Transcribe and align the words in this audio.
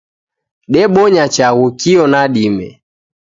Debonya 0.73 1.25
chaghu 1.35 1.67
kio 1.79 2.03
na 2.11 2.21
dime 2.33 2.69